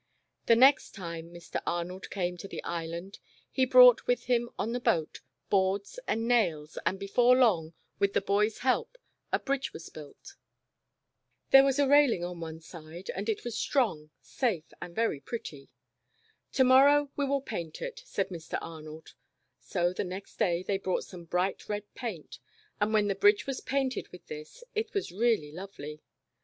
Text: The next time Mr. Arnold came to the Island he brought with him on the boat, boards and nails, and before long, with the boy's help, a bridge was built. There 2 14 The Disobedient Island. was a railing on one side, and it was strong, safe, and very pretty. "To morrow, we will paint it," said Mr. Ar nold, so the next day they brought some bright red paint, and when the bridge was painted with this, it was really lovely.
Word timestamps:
The 0.47 0.55
next 0.55 0.95
time 0.95 1.31
Mr. 1.31 1.61
Arnold 1.63 2.09
came 2.09 2.35
to 2.37 2.47
the 2.47 2.63
Island 2.63 3.19
he 3.51 3.65
brought 3.67 4.07
with 4.07 4.23
him 4.23 4.49
on 4.57 4.71
the 4.71 4.79
boat, 4.79 5.21
boards 5.51 5.99
and 6.07 6.27
nails, 6.27 6.79
and 6.87 6.97
before 6.99 7.35
long, 7.35 7.73
with 7.99 8.13
the 8.13 8.19
boy's 8.21 8.57
help, 8.65 8.97
a 9.31 9.37
bridge 9.37 9.73
was 9.73 9.87
built. 9.89 10.37
There 11.51 11.61
2 11.61 11.65
14 11.65 11.65
The 11.65 11.67
Disobedient 11.67 11.67
Island. 11.67 11.67
was 11.67 11.79
a 11.79 11.87
railing 11.87 12.23
on 12.23 12.39
one 12.39 12.59
side, 12.61 13.11
and 13.11 13.29
it 13.29 13.43
was 13.43 13.55
strong, 13.55 14.09
safe, 14.21 14.73
and 14.81 14.95
very 14.95 15.19
pretty. 15.19 15.69
"To 16.53 16.63
morrow, 16.63 17.11
we 17.15 17.25
will 17.27 17.39
paint 17.41 17.79
it," 17.79 18.01
said 18.03 18.29
Mr. 18.29 18.57
Ar 18.59 18.81
nold, 18.81 19.13
so 19.59 19.93
the 19.93 20.03
next 20.03 20.37
day 20.37 20.63
they 20.63 20.79
brought 20.79 21.03
some 21.03 21.25
bright 21.25 21.69
red 21.69 21.83
paint, 21.93 22.39
and 22.79 22.91
when 22.91 23.07
the 23.07 23.13
bridge 23.13 23.45
was 23.45 23.61
painted 23.61 24.07
with 24.11 24.25
this, 24.25 24.63
it 24.73 24.95
was 24.95 25.11
really 25.11 25.51
lovely. 25.51 26.01